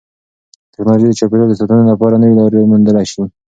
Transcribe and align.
تکنالوژي 0.73 1.07
د 1.11 1.17
چاپیریال 1.19 1.49
د 1.51 1.55
ساتنې 1.61 1.83
لپاره 1.91 2.19
نوې 2.21 2.35
لارې 2.39 2.69
موندلې 2.71 3.03
دي. 3.17 3.23